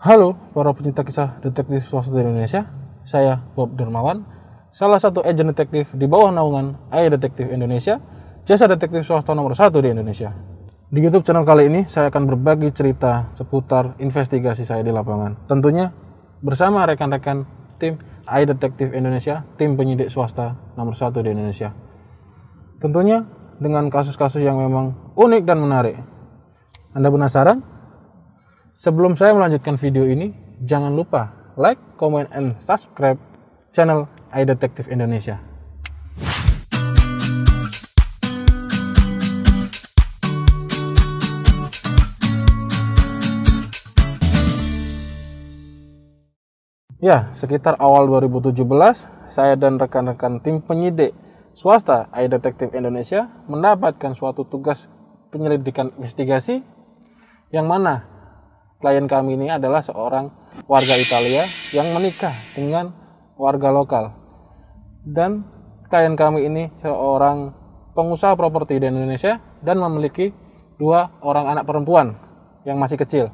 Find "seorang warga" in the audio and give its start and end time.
59.84-60.96